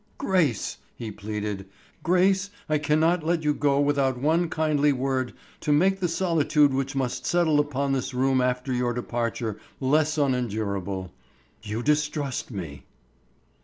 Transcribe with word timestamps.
"Grace," 0.17 0.79
he 0.95 1.11
pleaded, 1.11 1.67
"Grace, 2.01 2.49
I 2.67 2.79
cannot 2.79 3.23
let 3.23 3.43
you 3.43 3.53
go 3.53 3.79
without 3.79 4.17
one 4.17 4.49
kindly 4.49 4.91
word 4.91 5.31
to 5.59 5.71
make 5.71 5.99
the 5.99 6.07
solitude 6.07 6.73
which 6.73 6.95
must 6.95 7.23
settle 7.23 7.59
upon 7.59 7.91
this 7.91 8.11
room 8.11 8.41
after 8.41 8.73
your 8.73 8.93
departure, 8.93 9.59
less 9.79 10.17
unendurable. 10.17 11.11
You 11.61 11.83
distrust 11.83 12.49
me." 12.49 12.83